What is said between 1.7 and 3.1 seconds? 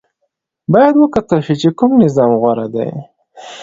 کوم نظام غوره دی.